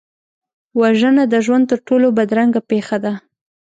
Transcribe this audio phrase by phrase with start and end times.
[0.79, 3.13] وژنه د ژوند تر ټولو بدرنګه پېښه ده